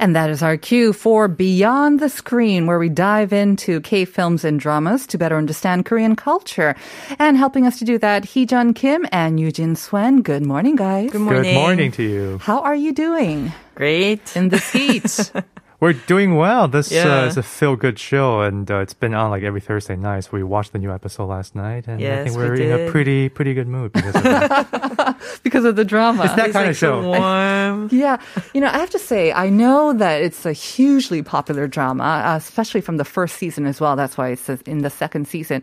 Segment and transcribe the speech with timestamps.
[0.00, 4.44] And that is our cue for Beyond the Screen, where we dive into K films
[4.44, 6.76] and dramas to better understand Korean culture.
[7.18, 10.22] And helping us to do that, Heejun Kim and Eugene Swen.
[10.22, 11.10] Good morning, guys.
[11.10, 11.42] Good morning.
[11.42, 12.38] Good morning to you.
[12.38, 14.36] How are you doing Great.
[14.36, 15.32] in the heat?
[15.80, 16.66] We're doing well.
[16.66, 17.22] This Yeah.
[17.22, 20.24] uh, is a feel good show, and uh, it's been on like every Thursday night.
[20.24, 22.90] So we watched the new episode last night, and I think we we're in a
[22.90, 25.16] pretty pretty good mood because of that.
[25.44, 26.24] because of the drama.
[26.24, 27.00] it's that It's kind like of show.
[27.02, 27.88] so warm.
[27.92, 28.16] Yeah,
[28.54, 32.36] you know, I have to say, I know that it's a hugely popular drama, uh,
[32.36, 33.94] especially from the first season as well.
[33.94, 35.62] That's why it's in the second season.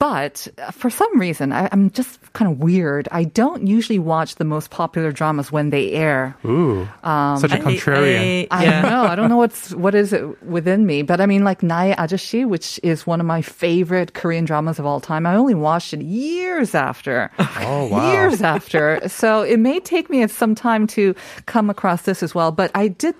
[0.00, 3.08] But uh, for some reason, I, I'm just kind of weird.
[3.10, 6.36] I don't usually watch the most popular dramas when they air.
[6.44, 8.46] Ooh, such a contrarian.
[8.50, 8.82] I- I yeah.
[8.82, 9.02] don't know.
[9.02, 12.46] I don't know what's what is it within me, but I mean, like Nae Ajashi,
[12.48, 15.26] which is one of my favorite Korean dramas of all time.
[15.26, 18.12] I only watched it years after, Oh, wow.
[18.12, 19.00] years after.
[19.08, 21.14] So it may take me some time to
[21.46, 22.52] come across this as well.
[22.52, 23.16] But I did.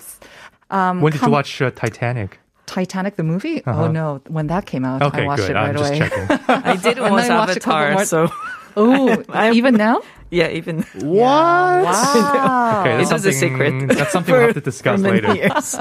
[0.71, 2.39] Um, when did you watch uh, Titanic?
[2.69, 3.63] Titanic the movie?
[3.65, 5.51] Oh no, when that came out, Okay, I watched good.
[5.51, 5.97] it right I'm away.
[5.97, 6.27] checking.
[6.47, 8.29] I did And watch I watched a couple Avatar, more- so
[8.77, 10.01] Oh, even now?
[10.29, 11.83] yeah, even What?
[11.85, 12.81] Wow.
[12.81, 15.33] Okay, that's It was a secret That's something we'll have to discuss for later.
[15.33, 15.75] years.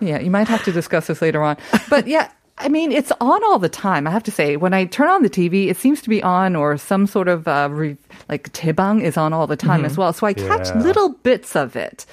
[0.00, 1.56] Yeah, you might have to discuss this later on.
[1.90, 4.06] But yeah, I mean, it's on all the time.
[4.06, 6.56] I have to say, when I turn on the TV, it seems to be on,
[6.56, 7.98] or some sort of uh, re-
[8.30, 10.12] like tebang is on all the time as well.
[10.14, 10.80] So I catch Yeah.
[10.80, 12.06] little bits of it.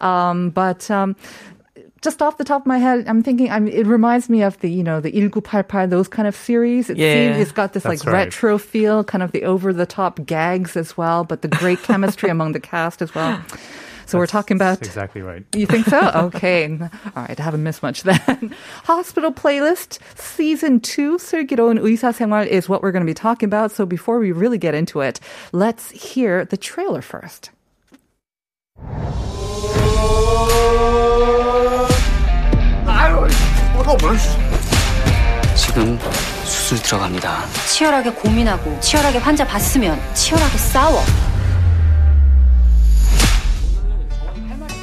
[0.00, 1.16] Um, but um,
[2.01, 3.49] just off the top of my head, I'm thinking.
[3.49, 6.89] I mean, it reminds me of the you know the 1988 those kind of series.
[6.89, 7.13] It Yeah.
[7.33, 8.27] seems it's got this like That's right.
[8.29, 12.29] retro feel, kind of the over the top gags as well, but the great chemistry
[12.29, 13.41] among the cast as well.
[14.05, 15.43] So we're talking about That's exactly right.
[15.55, 16.11] you think so?
[16.29, 16.67] Okay.
[16.77, 17.39] All right.
[17.39, 18.53] I haven't missed much then.
[18.83, 23.71] Hospital playlist season two, 슬기로운 의사 생활 is what we're going to be talking about.
[23.71, 25.19] So before we really get into it,
[25.53, 27.49] let's hear the trailer first.
[35.56, 35.98] 지금
[36.44, 37.46] 수술 들어갑니다.
[37.66, 41.02] 치열하게 고민하고, 치열하게 환자 봤으면, 치열하게 싸워.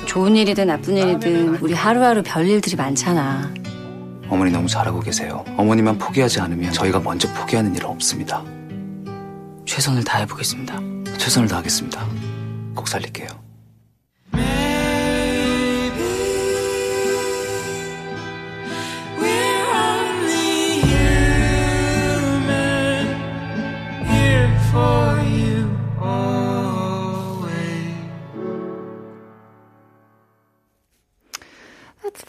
[0.08, 3.54] 좋은 일이든 나쁜 일이든 우리 하루하루 별일들이 많잖아.
[4.28, 5.46] 어머니 너무 잘하고 계세요.
[5.56, 8.44] 어머니만 포기하지 않으면 저희가 먼저 포기하는 일은 없습니다.
[9.68, 10.80] 최선을 다해보겠습니다.
[11.18, 12.04] 최선을 다하겠습니다.
[12.74, 13.45] 꼭 살릴게요.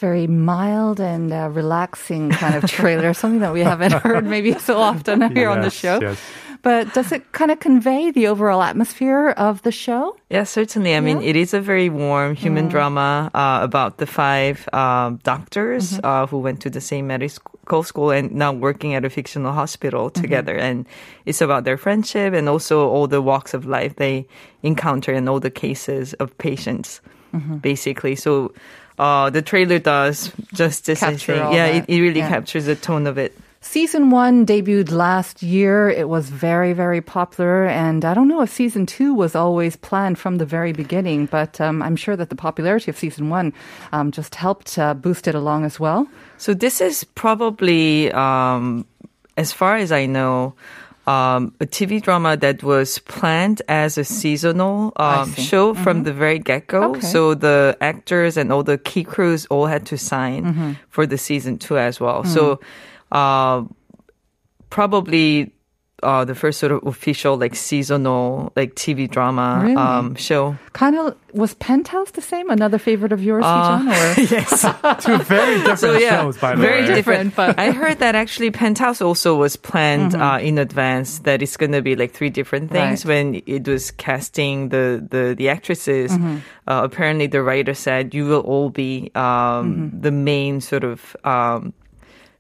[0.07, 4.75] Very mild and uh, relaxing kind of trailer, something that we haven't heard maybe so
[4.91, 5.99] often here on the show.
[6.01, 6.19] yes.
[6.63, 10.03] But does it kind of convey the overall atmosphere of the show?
[10.31, 10.97] Yeah, certainly.
[10.99, 12.39] I mean, it is a very warm Mm.
[12.45, 16.07] human drama uh, about the five um, doctors Mm-hmm.
[16.11, 20.03] uh, who went to the same medical school and now working at a fictional hospital
[20.11, 20.23] Mm-hmm.
[20.23, 20.57] together.
[20.69, 20.87] And
[21.29, 24.27] it's about their friendship and also all the walks of life they
[24.63, 27.01] encounter and all the cases of patients,
[27.35, 27.57] Mm-hmm.
[27.63, 28.15] basically.
[28.17, 28.51] So
[28.99, 31.45] uh, the trailer does justice, I Capture think.
[31.45, 32.29] all Yeah, it, it really Yeah.
[32.29, 33.37] captures the tone of it.
[33.61, 35.91] Season one debuted last year.
[35.91, 37.67] It was very, very popular.
[37.67, 41.61] And I don't know if season two was always planned from the very beginning, but
[41.61, 43.53] um, I'm sure that the popularity of season one
[43.91, 46.07] um, just helped uh, boost it along as well.
[46.39, 48.87] So this is probably, um,
[49.37, 50.55] as far as I know,
[51.07, 56.39] um, a TV drama that was planned as a seasonal um, show from the very
[56.39, 56.91] get go.
[56.91, 57.01] Okay.
[57.01, 61.59] So the actors and all the key crews all had to sign for the season
[61.59, 62.25] two as well.
[62.25, 62.61] So
[63.13, 63.65] uh,
[64.71, 65.53] probably
[66.03, 69.77] uh, the first sort of official like seasonal like TV drama Really?
[69.77, 70.57] um, show.
[70.75, 72.49] Kind of was Penthouse the same?
[72.51, 74.61] Another favorite of yours, Heejun, or yes.
[75.05, 76.87] Two very different So yeah, shows, by the very way.
[76.87, 77.35] Very different.
[77.37, 81.21] but- I heard that actually Penthouse also was planned uh, in advance.
[81.21, 83.05] That it's going to be like three different things.
[83.05, 83.15] Right.
[83.15, 86.41] When it was casting the the the actresses, uh,
[86.85, 91.17] apparently the writer said you will all be um, the main sort of.
[91.25, 91.73] Um,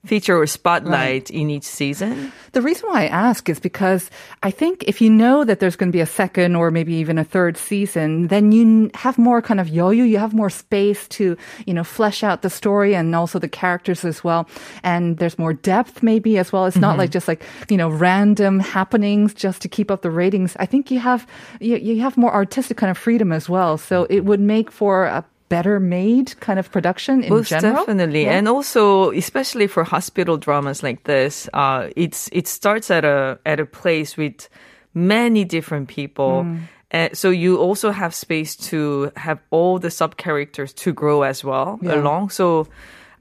[0.06, 2.32] feature or spotlight in each season.
[2.52, 4.10] The reason why I ask is because
[4.42, 7.18] I think if you know that there's going to be a second or maybe even
[7.18, 10.04] a third season, then you have more kind of yo-yo.
[10.04, 11.36] you have more space to,
[11.66, 14.48] you know, flesh out the story and also the characters as well.
[14.82, 16.66] And there's more depth maybe as well.
[16.66, 17.00] It's not mm-hmm.
[17.00, 20.56] like just like, you know, random happenings just to keep up the ratings.
[20.58, 21.26] I think you have,
[21.60, 23.76] you, you have more artistic kind of freedom as well.
[23.76, 27.75] So it would make for a better made kind of production in Most general.
[27.83, 28.37] definitely, Yeah.
[28.39, 33.59] and also especially for hospital dramas like this, uh, it's it starts at a at
[33.59, 34.47] a place with
[34.93, 36.43] many different people.
[36.45, 36.59] Mm.
[36.93, 41.43] Uh, so you also have space to have all the sub characters to grow as
[41.43, 41.95] well Yeah.
[41.95, 42.31] along.
[42.31, 42.67] So,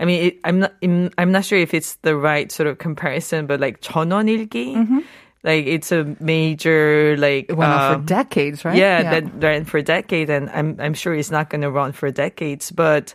[0.01, 2.79] I mean, it, I'm not I'm, I'm not sure if it's the right sort of
[2.79, 4.75] comparison, but like 전원일기,
[5.46, 7.54] like it's a major like Mm-hmm.
[7.54, 8.76] it went on for um, decades, right?
[8.76, 12.10] yeah, that ran for decades, and I'm I'm sure it's not going to run for
[12.12, 12.72] decades.
[12.72, 13.14] But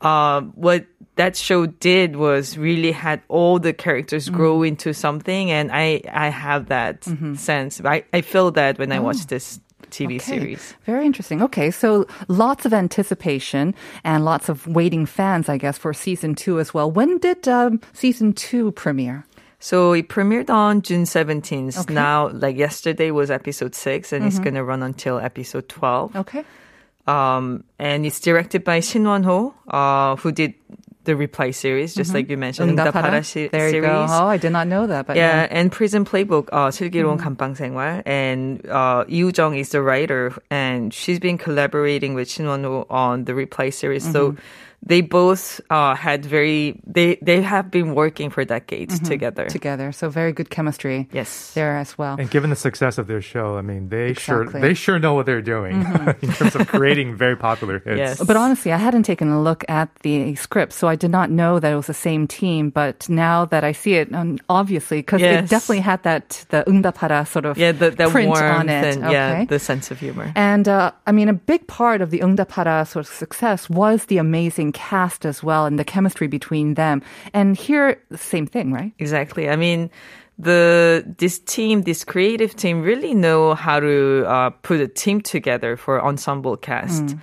[0.00, 0.86] uh, what
[1.16, 4.36] that show did was really had all the characters Mm-hmm.
[4.36, 7.04] grow into something, and I I have that
[7.36, 7.80] sense.
[7.84, 9.58] I I feel that when I watch this
[9.90, 10.16] TV Oh.
[10.16, 10.18] Okay.
[10.38, 10.74] series.
[10.86, 11.42] Very interesting.
[11.42, 13.74] Okay, so lots of anticipation
[14.04, 16.88] and lots of waiting fans, I guess, for season two as well.
[16.92, 19.24] When did um, season two premiere?
[19.59, 21.41] So it premiered on June 17th.
[21.43, 21.69] Okay.
[21.79, 21.93] Mm-hmm.
[21.93, 26.15] Now, like yesterday was episode six, and it's going to run until episode 12.
[26.15, 26.43] Okay.
[27.07, 30.53] Um, and it's directed by Shin Won-ho, uh, who did
[31.05, 33.55] the Reply series, just like you mentioned, 응답하라 se- Mm-hmm.
[33.57, 33.89] There you series.
[33.89, 34.07] go.
[34.09, 35.05] Oh, I did not know that.
[35.05, 37.37] But Yeah, and Prison Playbook, uh, 슬기로운 Mm-hmm.
[37.37, 38.01] 감방생활.
[38.07, 43.25] And uh, Yu Jung is the writer, and she's been collaborating with Shin Won-ho on
[43.25, 44.01] the Reply series.
[44.11, 44.41] So Mm-hmm.
[44.85, 49.45] they both uh, had very, they, they have been working for decades together.
[49.45, 49.51] Mm-hmm.
[49.57, 49.91] together.
[49.91, 51.53] So very good chemistry Yes.
[51.57, 52.17] there as well.
[52.19, 54.61] And given the success of their show, I mean, they sure Exactly.
[54.61, 55.81] they sure know what they're doing
[56.21, 57.97] in terms of creating very popular hits.
[57.97, 58.23] Yes.
[58.23, 61.57] But honestly, I hadn't taken a look at the script, so I did not know
[61.57, 62.69] that it was the same team.
[62.69, 65.49] But now that I see it, um, obviously, because it Yes.
[65.49, 68.85] definitely had that the 응답하라 sort of Yeah, the, the print warmth on it.
[68.85, 69.45] and yeah, okay.
[69.49, 70.29] the sense of humor.
[70.35, 74.19] And uh, I mean, a big part of the 응답하라 sort of success was the
[74.19, 77.02] amazing cast as well and the chemistry between them.
[77.32, 78.92] And here, same thing, right?
[78.98, 79.48] Exactly.
[79.48, 79.90] I mean,
[80.38, 85.76] the this team, this creative team, really know how to uh, put a team together
[85.76, 87.16] for ensemble cast.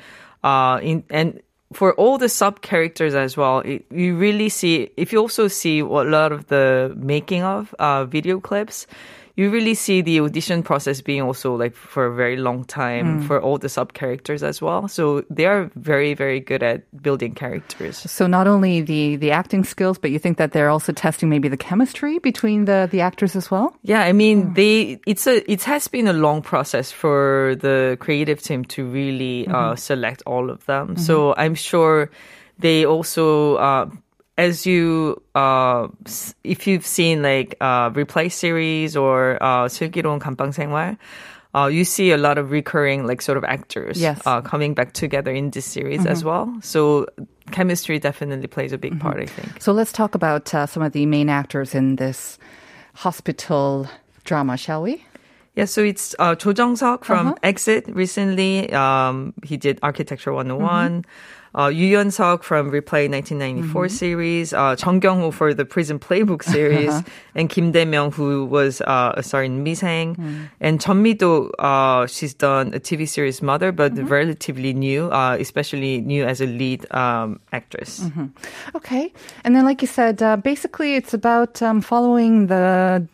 [0.44, 1.42] Uh, in and
[1.74, 4.90] for all the sub characters as well, it, you really see.
[4.98, 8.88] If you also see a lot of the making of uh, video clips.
[9.38, 13.39] You really see the audition process being also like for a very long time for
[13.39, 14.88] all the sub characters as well.
[14.88, 17.98] So they are very, very good at building characters.
[17.98, 21.50] So not only the the acting skills, but you think that they're also testing maybe
[21.50, 23.78] the chemistry between the the actors as well.
[23.84, 28.42] Yeah, I mean, they it's a it has been a long process for the creative
[28.42, 30.98] team to really uh, select all of them.
[30.98, 32.10] So I'm sure
[32.57, 33.56] they also.
[33.57, 33.90] Uh,
[34.38, 35.88] as you uh,
[36.44, 40.98] if you've seen like uh, Reply series or uh, 슬기로운 감방생활,
[41.56, 44.22] uh, you see a lot of recurring like sort of actors yes.
[44.25, 46.10] uh, coming back together in this series mm-hmm.
[46.10, 46.54] as well.
[46.62, 47.07] So
[47.51, 49.01] chemistry definitely plays a big mm-hmm.
[49.01, 49.62] part, I think.
[49.62, 52.38] So let's talk about uh, some of the main actors in this
[52.94, 53.88] hospital
[54.24, 55.04] drama, shall we?
[55.56, 57.36] Yeah, so it's uh, Jong Suk from uh-huh.
[57.42, 58.72] Exit recently.
[58.72, 61.01] Um, he did Architecture 101.
[61.01, 61.10] Mm-hmm.
[61.56, 63.96] Uh, Yu Yeon-seok from Reply 1994 Mm-hmm.
[63.96, 64.54] series.
[64.54, 66.90] Uh, Chung Kyung-ho for the Prison Playbook series.
[66.90, 67.02] Uh-huh.
[67.36, 70.16] And Kim Dae-myung, who was uh, a star in Misaeng.
[70.18, 70.50] Mm.
[70.60, 74.08] And Chun Mi-do, uh, she's done a TV series Mother, but Mm-hmm.
[74.08, 78.02] relatively new, uh, especially new as a lead um, actress.
[78.02, 78.26] Mm-hmm.
[78.76, 79.14] Okay.
[79.44, 83.07] And then, like you said, uh, basically it's about um, following the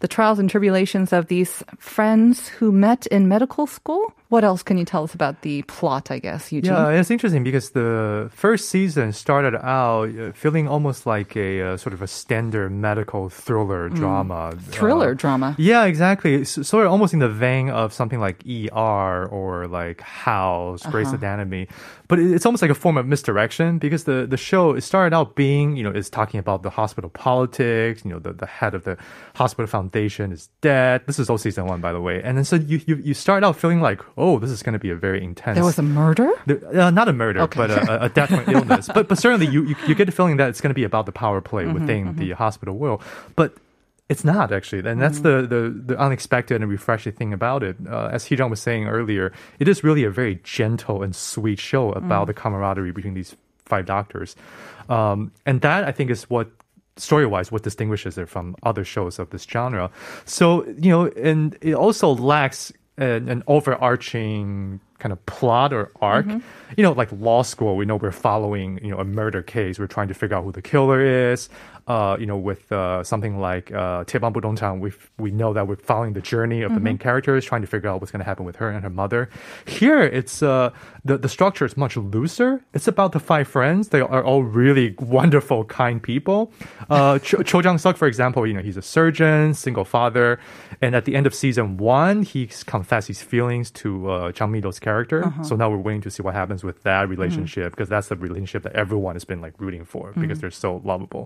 [0.00, 4.12] the trials and tribulations of these friends who met in medical school.
[4.28, 6.10] What else can you tell us about the plot?
[6.10, 6.72] I guess Eugene.
[6.72, 11.76] Yeah, it's interesting because the first season started out uh, feeling almost like a uh,
[11.76, 14.52] sort of a standard medical thriller drama.
[14.70, 15.54] Thriller Uh, drama.
[15.58, 16.40] Yeah, exactly.
[16.42, 20.98] S- sort of almost in the vein of something like ER or like House, Uh-huh.
[21.14, 21.68] Anatomy.
[22.08, 25.34] But it's almost like a form of misdirection because the, the show it started out
[25.34, 28.84] being, you know, it's talking about the hospital politics, you know, the, the head of
[28.84, 28.96] the
[29.34, 31.02] hospital foundation is dead.
[31.06, 32.22] This is all season one, by the way.
[32.22, 34.78] And then so you, you, you start out feeling like, oh, this is going to
[34.78, 35.56] be a very intense.
[35.56, 36.30] There was a murder.
[36.46, 37.58] There- uh, not a murder, Okay.
[37.58, 38.88] but a, a death or illness.
[38.92, 41.06] But but certainly you, you you get the feeling that it's going to be about
[41.06, 43.02] the power play Mm-hmm, within the hospital world.
[43.34, 43.54] But
[44.08, 45.48] it's not actually, and that's Mm-hmm.
[45.54, 47.76] the, the the unexpected and refreshing thing about it.
[47.90, 51.90] Uh, as Hee was saying earlier, it is really a very gentle and sweet show
[51.92, 52.26] about Mm.
[52.28, 54.36] the camaraderie between these five doctors,
[54.88, 56.48] um, and that I think is what
[56.98, 59.90] story-wise what distinguishes it from other shows of this genre.
[60.24, 66.26] So you know, and it also lacks an, overarching kind of plot or arc.
[66.76, 69.78] You know, like law school, we know we're following, you know, a murder case.
[69.78, 71.00] We're trying to figure out who the killer
[71.32, 71.48] is.
[71.86, 75.76] Uh, you know, with uh, something like uh, Taebang Budongchang, we we know that we're
[75.76, 78.44] following the journey of the main characters, trying to figure out what's going to happen
[78.44, 79.30] with her and her mother.
[79.66, 80.70] Here, it's uh,
[81.04, 82.60] the the structure is much looser.
[82.74, 83.90] It's about the five friends.
[83.90, 86.52] They are all really wonderful, kind people.
[86.90, 90.40] Uh, Cho, Cho Jang Suk, for example, you know, he's a surgeon, single father,
[90.82, 94.80] and at the end of season one, he confesses his feelings to uh, Chang Mi-do's
[94.86, 95.20] character.
[95.48, 98.62] So now we're waiting to see what happens with that relationship because that's the relationship
[98.66, 101.24] that everyone has been like rooting for because they're so lovable.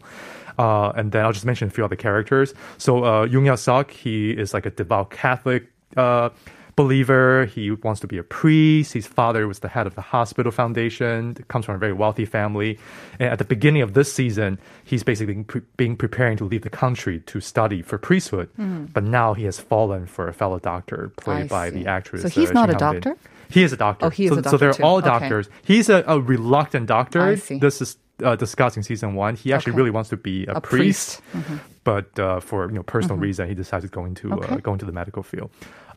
[0.65, 2.49] Uh, and then I'll just mention a few other characters.
[2.79, 5.63] So uh, Yoon Ya Suk, he is like a devout Catholic.
[5.97, 6.31] Uh,
[6.77, 7.45] believer.
[7.45, 8.95] He wants to be a priest.
[8.95, 11.35] His father was the head of the hospital foundation.
[11.49, 12.79] Comes from a very wealthy family.
[13.19, 16.71] And at the beginning of this season, he's basically pre- being preparing to leave the
[16.71, 18.49] country to study for priesthood.
[18.95, 21.83] But now he has fallen for a fellow doctor played I by see.
[21.83, 22.23] the actress.
[22.23, 23.17] So he's uh, not Shin a doctor?
[23.51, 24.07] He is a doctor.
[24.07, 24.83] Oh, he is so, a So they're too.
[24.83, 25.07] all Okay.
[25.09, 25.49] doctors.
[25.65, 27.21] He's a, a reluctant doctor.
[27.23, 27.59] I see.
[27.59, 29.35] This is uh, discussed in season one.
[29.35, 29.79] He actually Okay.
[29.79, 31.47] really wants to be a, A priest, priest.
[31.47, 31.57] Mm-hmm.
[31.85, 34.55] but uh, for you know personal reason, he decided to go into Okay.
[34.55, 35.51] uh, go into the medical field.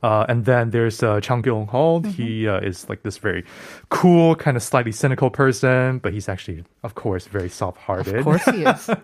[0.04, 2.02] Uh, and then there's uh, Chang Kyung Ho.
[2.02, 2.12] Mm-hmm.
[2.12, 3.44] He uh, is like this very
[3.90, 8.18] cool, kind of slightly cynical person, but he's actually, of course, very soft-hearted.
[8.18, 8.90] Of course he is.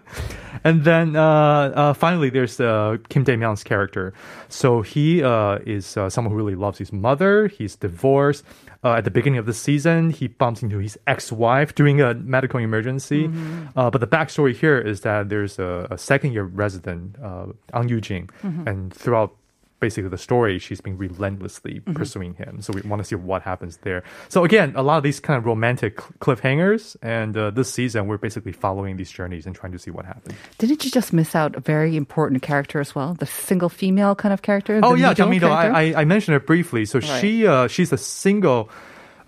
[0.63, 4.13] And then uh, uh, finally, there's uh, Kim Dae Myung's character.
[4.49, 7.47] So he uh, is uh, someone who really loves his mother.
[7.47, 8.43] He's divorced.
[8.83, 12.59] Uh, at the beginning of the season, he bumps into his ex-wife during a medical
[12.59, 13.29] emergency.
[13.75, 18.29] Uh, but the backstory here is that there's a, a second-year resident, uh, Ang Yu-jing,
[18.65, 19.35] and throughout
[19.79, 22.61] basically the story, she's been relentlessly pursuing him.
[22.61, 24.03] So we want to see what happens there.
[24.27, 28.17] So again, a lot of these kind of romantic cliffhangers, and uh, this season we're
[28.17, 30.35] basically following these journeys and trying to see what happens.
[30.57, 33.13] Didn't you just miss out a very important character as well?
[33.13, 34.79] The single female kind of character?
[34.83, 35.47] Oh yeah, Mi-do.
[35.47, 36.85] I, I I mentioned it briefly.
[36.85, 37.21] So Right.
[37.21, 38.69] she uh, she's a single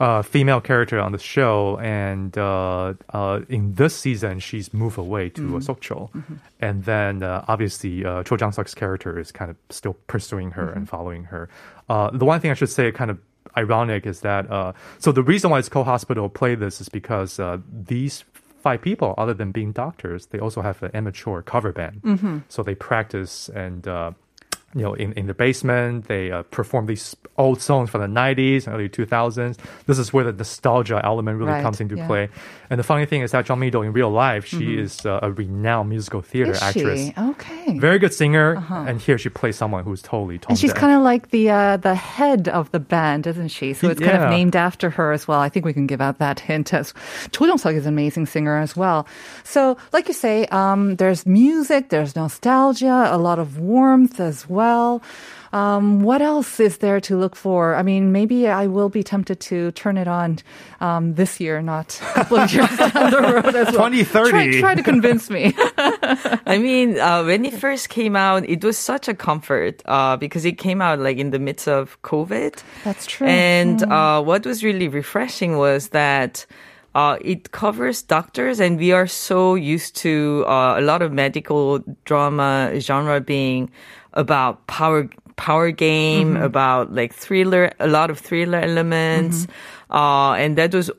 [0.01, 5.29] uh, female character on the show, and uh, uh, in this season she's moved away
[5.37, 6.35] to uh, Sokcho, Mm-hmm.
[6.67, 10.67] and then uh, obviously uh, Cho Jang Suk's character is kind of still pursuing her
[10.67, 10.77] Mm-hmm.
[10.77, 11.43] and following her.
[11.87, 13.17] Uh, the one thing I should say, kind of
[13.55, 17.57] ironic, is that uh, so the reason why it's co-hospital play this is because uh,
[17.93, 18.23] these
[18.63, 22.01] five people, other than being doctors, they also have an amateur cover band.
[22.01, 22.37] Mm-hmm.
[22.49, 23.85] So they practice and.
[24.73, 28.65] You know, in, in the basement, they uh, perform these old songs from the 90s
[28.67, 29.57] and early 2000s.
[29.85, 32.07] This is where the nostalgia element really Right, comes into yeah.
[32.07, 32.29] play.
[32.69, 35.29] And the funny thing is that John Mi-do, in real life, she is uh, a
[35.31, 37.07] renowned musical theater Is actress.
[37.07, 37.13] she?
[37.17, 37.77] Okay.
[37.79, 41.01] Very good singer, and here she plays someone who's totally tone and she's kind of
[41.01, 43.73] like the uh, the head of the band, isn't she?
[43.73, 45.39] So it's kind of named after her as well.
[45.41, 46.73] I think we can give out that hint.
[46.73, 46.93] As
[47.33, 49.05] Cho Jong-suk is an amazing singer as well.
[49.43, 54.60] So, like you say, um, there's music, there's nostalgia, a lot of warmth as well.
[55.53, 57.75] Um, what else is there to look for?
[57.75, 60.39] I mean, maybe I will be tempted to turn it on
[60.79, 63.89] um, this year, not a couple of years down the road as well.
[63.89, 64.29] 2030.
[64.31, 65.53] Try, try to convince me.
[65.77, 70.45] I mean, uh, when it first came out, it was such a comfort uh, because
[70.45, 72.63] it came out like in the midst of COVID.
[72.85, 73.27] That's true.
[73.27, 76.45] And uh, what was really refreshing was that
[76.93, 81.79] uh, it covers doctors, and we are so used to uh, a lot of medical
[82.05, 83.71] drama genre being
[84.13, 89.47] about power power game, about like thriller, a lot of thriller elements,
[89.89, 90.91] uh, and that was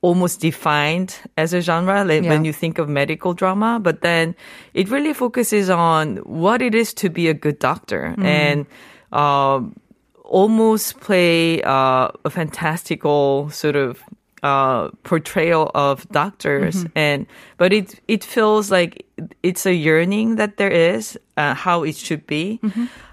[0.00, 3.78] almost defined as a genre like when you think of medical drama.
[3.80, 4.34] But then
[4.74, 8.66] it really focuses on what it is to be a good doctor and
[9.12, 9.76] um
[10.24, 14.02] almost play uh, a fantastical sort of
[14.42, 17.26] uh, portrayal of doctors and
[17.58, 19.06] but it it feels like
[19.42, 22.58] it's a yearning that there is uh, how it should be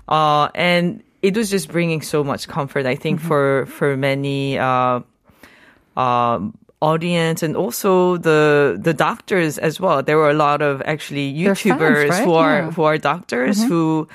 [0.09, 4.99] uh, and it was just bringing so much comfort i think for for many uh,
[5.97, 10.01] um, audience and also the the doctors as well.
[10.01, 12.23] There were a lot of actually They're fans, YouTubers right?
[12.23, 12.61] who are Yeah.
[12.61, 12.71] Mm-hmm.
[12.71, 14.07] who are doctors who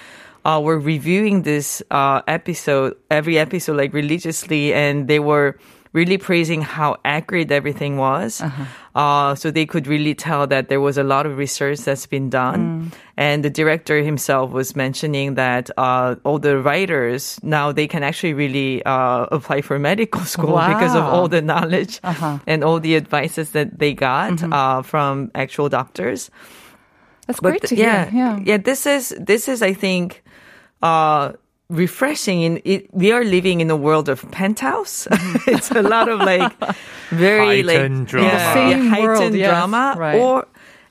[0.44, 5.58] uh, were reviewing this uh, episode every episode like religiously, and they were
[5.94, 8.42] really praising how accurate everything was.
[8.42, 8.66] Uh-huh.
[8.94, 12.26] uh so they could really tell that there was a lot of research that's been
[12.28, 12.34] Mm.
[12.34, 12.60] done.
[13.16, 18.34] And the director himself was mentioning that uh, all the writers now they can actually
[18.34, 22.38] really uh, apply for medical school because of all the knowledge Uh-huh.
[22.46, 26.30] and all the advices that they got uh, from actual doctors.
[27.26, 28.20] That's great to yeah, hear.
[28.20, 28.58] Yeah, yeah.
[28.58, 30.22] This is this is I think
[30.82, 31.32] uh,
[31.68, 32.42] refreshing.
[32.42, 35.06] In it, we are living in a world of penthouse.
[35.46, 36.52] it's a lot of like
[37.10, 38.26] very Heightened like drama.
[38.28, 40.20] yeah, Same heightened world, yes, drama, right.
[40.20, 40.46] or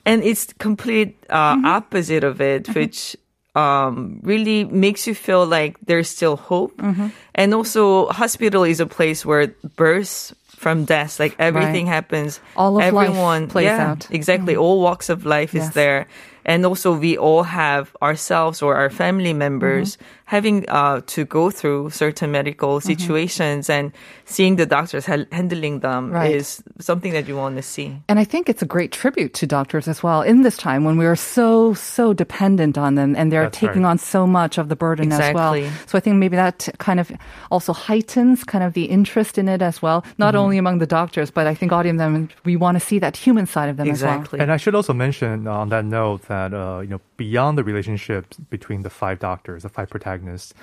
[0.06, 3.16] and it's complete uh, opposite of it, which
[3.54, 6.76] um, really makes you feel like there's still hope.
[6.76, 7.08] Mm-hmm.
[7.34, 11.94] And also, hospital is a place where births from death, like everything Right.
[11.94, 12.40] happens.
[12.56, 13.98] All of life Everyone plays yeah, out.
[14.00, 14.14] Mm-hmm.
[14.14, 14.56] Exactly.
[14.56, 16.06] All walks of life is there.
[16.44, 20.04] And also, we all have ourselves or our family members Mm-hmm.
[20.26, 22.88] having uh, to go through certain medical Mm-hmm.
[22.92, 23.92] situations and
[24.24, 26.34] seeing the doctors ha- handling them Right.
[26.40, 27.88] is something that you want to see.
[28.08, 30.96] And I think it's a great tribute to doctors as well in this time when
[30.96, 33.90] we are so, so dependent on them and they're That's taking right.
[33.92, 35.52] on so much of the burden as well.
[35.86, 37.12] So I think maybe that kind of
[37.54, 40.42] also heightens kind of the interest in it as well, not Mm-hmm.
[40.44, 43.46] only among the doctors, but I think audience them, we want to see that human
[43.46, 44.40] side of them Exactly.
[44.40, 48.34] And I should also mention on that note that uh, you know beyond the relationship
[48.50, 50.54] between the five doctors, the five protagonists,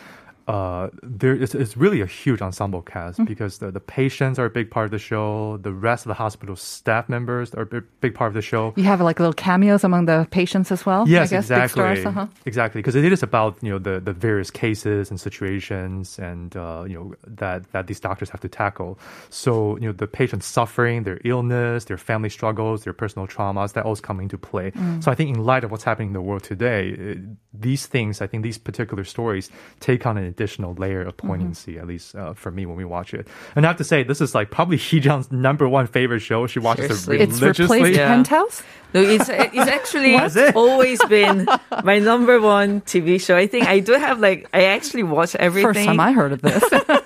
[0.51, 0.89] uh,
[1.21, 3.27] there is it's really a huge ensemble cast Mm.
[3.33, 5.57] because the, the patients are a big part of the show.
[5.69, 8.63] The rest of the hospital staff members are a big, big part of the show.
[8.75, 11.01] You have like little cameos among the patients as well.
[11.07, 11.81] Yes, I guess, exactly.
[11.81, 12.27] Stars, uh-huh.
[12.51, 16.83] Exactly, because it is about you know the, the various cases and situations and uh,
[16.89, 17.07] you know
[17.41, 18.91] that that these doctors have to tackle.
[19.29, 23.83] So you know the patients suffering, their illness, their family struggles, their personal traumas, that
[23.87, 24.71] all's coming into play.
[24.71, 25.03] Mm.
[25.03, 27.17] So I think in light of what's happening in the world today, it,
[27.61, 29.49] these things, I think these particular stories
[29.79, 31.27] take on an additional layer of Mm-hmm.
[31.27, 33.27] poignancy, at least uh, for me when we watch it.
[33.55, 36.47] And I have to say, this is like probably Heejun's number one favorite show.
[36.47, 37.19] She watches Seriously.
[37.19, 38.07] it It's replaced Yeah.
[38.07, 38.63] Penthouse?
[38.93, 40.55] No, it's it's actually it?
[40.55, 41.47] always been
[41.83, 43.37] my number one TV show.
[43.37, 45.73] I think I do have like I actually watch everything.
[45.73, 46.61] First time I heard of this.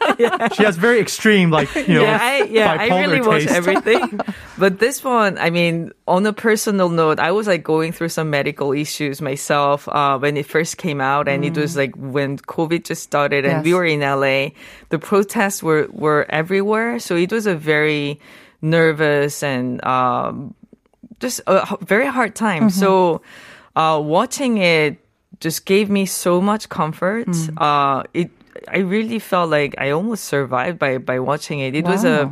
[0.53, 4.19] she has very extreme, like you know, yeah, I, yeah, I really watch everything.
[4.57, 8.29] but this one, I mean, on a personal note, I was like going through some
[8.29, 12.83] medical issues myself uh, when it first came out, and it was like when COVID
[12.85, 14.49] just started, and we were in LA.
[14.89, 18.19] The protests were were everywhere, so it was a very
[18.61, 20.53] nervous and um,
[21.19, 22.69] just a very hard time.
[22.69, 23.21] So,
[23.75, 24.97] uh, watching it
[25.39, 27.27] just gave me so much comfort.
[27.57, 28.31] Uh, it,
[28.67, 31.75] I really felt like I almost survived by, by watching it.
[31.75, 32.31] It was a,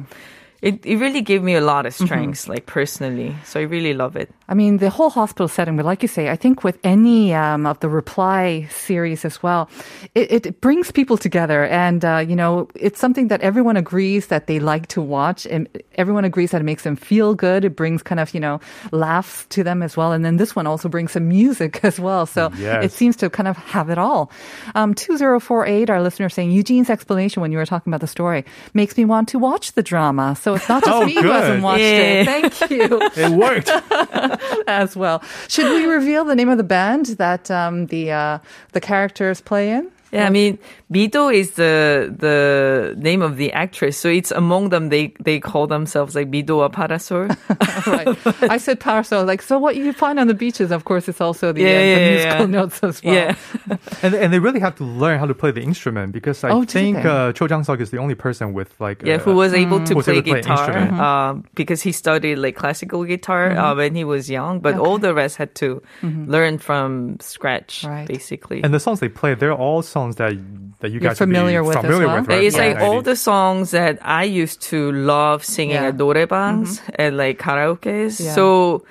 [0.61, 2.05] it, it really gave me a lot of mm-hmm.
[2.05, 3.35] strength, like personally.
[3.45, 4.31] So I really love it.
[4.49, 7.65] I mean, the whole hospital setting, but like you say, I think with any um,
[7.65, 9.69] of the reply series as well,
[10.15, 11.63] it, it brings people together.
[11.65, 15.45] And, uh, you know, it's something that everyone agrees that they like to watch.
[15.47, 17.63] And everyone agrees that it makes them feel good.
[17.63, 18.59] It brings kind of, you know,
[18.91, 20.11] laughs to them as well.
[20.11, 22.25] And then this one also brings some music as well.
[22.25, 22.83] So Yes.
[22.85, 24.29] it seems to kind of have it all.
[24.75, 28.97] Um, 2048, our listener saying, Eugene's explanation when you were talking about the story makes
[28.97, 30.35] me want to watch the drama.
[30.35, 32.23] So it's not just Oh, me who hasn't watched Yeah.
[32.23, 32.25] it.
[32.25, 33.69] Thank you It worked.
[34.67, 35.23] as well.
[35.47, 38.39] Should we reveal the name of the band that um, the uh,
[38.71, 39.91] the characters play in?
[40.13, 40.59] Yeah, I mean,
[40.93, 44.89] Mido is the the name of the actress, so it's among them.
[44.89, 47.27] They they call themselves like Mido와 Parasol.
[47.87, 48.07] right.
[48.43, 49.25] I said parasol.
[49.25, 51.79] Like, so what you find on the beaches, of course, it's also the, Yeah, uh,
[51.79, 52.59] the yeah, yeah, musical yeah.
[52.61, 53.13] notes as well.
[53.15, 53.35] Yeah.
[54.03, 56.63] and, and they really have to learn how to play the instrument because I Oh,
[56.63, 59.53] think uh, Cho Jang Suk is the only person with like Yeah, uh, who was
[59.53, 60.99] able to was play able to play guitar instrument.
[61.01, 65.13] um, because he studied like classical guitar uh, when he was young, but all the
[65.15, 68.05] rest had to learn from scratch, Right.
[68.07, 68.61] basically.
[68.63, 70.33] And the songs they play, they're all songs that
[70.79, 72.19] that you You're guys would be familiar with as familiar well?
[72.19, 72.27] with.
[72.27, 72.43] Right?
[72.43, 75.87] it's like all the songs that I used to love singing Yeah.
[75.87, 76.91] at norebangs mm-hmm.
[76.95, 78.19] and like karaoke's.
[78.19, 78.33] Yeah.
[78.33, 78.85] So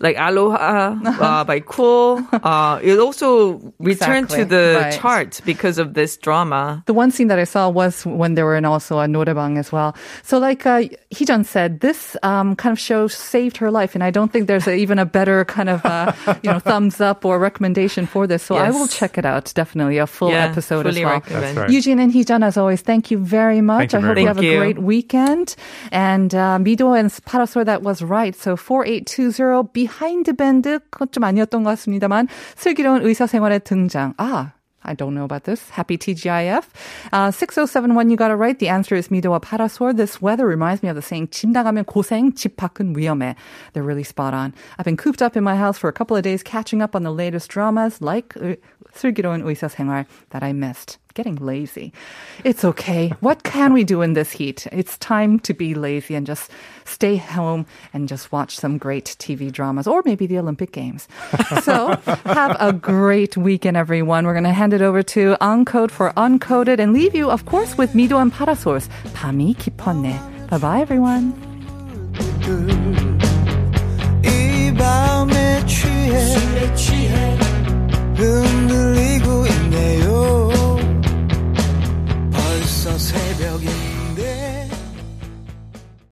[0.00, 2.24] like Aloha uh, by Cool.
[2.32, 4.92] Uh, it also returned to the Right.
[4.98, 6.82] charts because of this drama.
[6.86, 9.70] The one scene that I saw was when they were in also a norebang as
[9.70, 9.94] well.
[10.22, 10.82] So like uh,
[11.12, 14.66] Heejun said, this um, kind of show saved her life, and I don't think there's
[14.66, 18.42] a, even a better kind of uh, you know thumbs up or recommendation for this.
[18.42, 19.52] So I will check it out.
[19.54, 21.14] Definitely a full yeah, episode fully as well.
[21.14, 21.42] recommend.
[21.44, 21.70] That's right.
[21.70, 23.90] Eugene and Heejun, as always, thank you very much.
[23.90, 24.36] Thank you I hope very you much.
[24.36, 24.58] have a Thank you.
[24.58, 25.56] great weekend.
[25.92, 28.34] And uh, Mido and Parasol, that was right.
[28.34, 28.56] So
[29.89, 34.13] 4820, Behind Band, 그것 좀 아니었던 것 같습니다만, 슬기로운 의사생활의 등장.
[34.17, 34.53] Ah,
[34.85, 35.69] I don't know about this.
[35.71, 36.69] Happy TGIF.
[37.11, 38.57] Uh, 6071, you got it right.
[38.57, 39.97] The answer is 미도와 파라솔.
[39.97, 43.35] This weather reminds me of the saying, 집 나가면 고생, 집 밖은 위험해.
[43.73, 44.53] They're really spot on.
[44.77, 47.03] I've been cooped up in my house for a couple of days, catching up on
[47.03, 48.55] the latest dramas like uh,
[48.93, 50.99] 슬기로운 의사생활 that I missed.
[51.14, 51.92] getting lazy.
[52.44, 53.12] It's okay.
[53.20, 54.66] What can we do in this heat?
[54.72, 56.50] It's time to be lazy and just
[56.84, 61.08] stay home and just watch some great TV dramas or maybe the Olympic Games.
[61.62, 64.26] so have a great weekend, everyone.
[64.26, 67.76] We're going to hand it over to Uncode for Uncoded and leave you, of course,
[67.76, 68.80] with Mido and Parasol.
[69.14, 70.48] 밤이 깊었네.
[70.48, 71.34] Bye bye, everyone.